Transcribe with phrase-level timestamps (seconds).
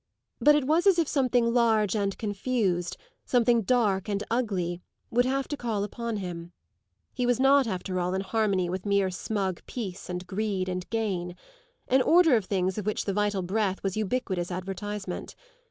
[0.39, 4.81] But it was as if something large and confused, something dark and ugly,
[5.11, 6.53] would have to call upon him:
[7.13, 11.35] he was not after all in harmony with mere smug peace and greed and gain,
[11.87, 15.35] an order of things of which the vital breath was ubiquitous advertisement.